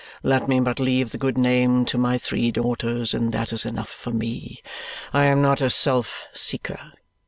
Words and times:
Let 0.23 0.47
me 0.47 0.59
but 0.59 0.79
leave 0.79 1.11
the 1.11 1.19
good 1.19 1.37
name 1.37 1.85
to 1.85 1.95
my 1.95 2.17
three 2.17 2.49
daughters, 2.49 3.13
and 3.13 3.31
that 3.33 3.53
is 3.53 3.67
enough 3.67 3.89
for 3.91 4.09
me; 4.09 4.63
I 5.13 5.25
am 5.25 5.43
not 5.43 5.61
a 5.61 5.69
self 5.69 6.25
seeker. 6.33 6.93